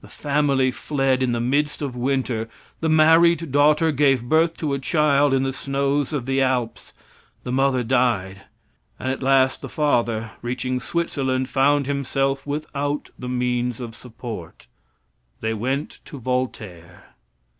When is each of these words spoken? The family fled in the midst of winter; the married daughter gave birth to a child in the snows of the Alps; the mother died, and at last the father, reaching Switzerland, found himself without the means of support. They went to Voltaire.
The 0.00 0.08
family 0.08 0.72
fled 0.72 1.22
in 1.22 1.30
the 1.30 1.40
midst 1.40 1.82
of 1.82 1.94
winter; 1.94 2.48
the 2.80 2.88
married 2.88 3.52
daughter 3.52 3.92
gave 3.92 4.24
birth 4.28 4.56
to 4.56 4.74
a 4.74 4.78
child 4.80 5.32
in 5.32 5.44
the 5.44 5.52
snows 5.52 6.12
of 6.12 6.26
the 6.26 6.40
Alps; 6.42 6.92
the 7.44 7.52
mother 7.52 7.84
died, 7.84 8.42
and 8.98 9.12
at 9.12 9.22
last 9.22 9.60
the 9.60 9.68
father, 9.68 10.32
reaching 10.42 10.80
Switzerland, 10.80 11.48
found 11.48 11.86
himself 11.86 12.44
without 12.44 13.10
the 13.16 13.28
means 13.28 13.78
of 13.80 13.94
support. 13.94 14.66
They 15.40 15.54
went 15.54 16.00
to 16.06 16.18
Voltaire. 16.18 17.14